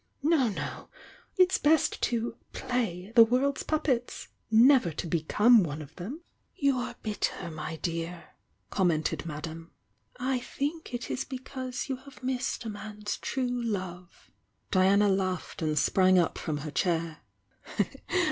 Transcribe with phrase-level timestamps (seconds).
[0.23, 0.89] No, no!
[1.37, 6.13] It's best to 'play' the world's puppets— never to be come one of them!"_
[6.59, 8.29] "You are bitter, my dear!"
[8.71, 9.69] commented Madame.
[10.19, 14.31] "I think it is because you have missed a man's true love."
[14.71, 17.19] Diara laughed and sprang up from her chair.